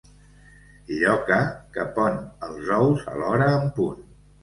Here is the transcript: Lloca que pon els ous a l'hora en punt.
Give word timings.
Lloca 1.01 1.37
que 1.77 1.87
pon 1.99 2.19
els 2.51 2.75
ous 2.81 3.09
a 3.15 3.19
l'hora 3.23 3.55
en 3.63 3.73
punt. 3.81 4.07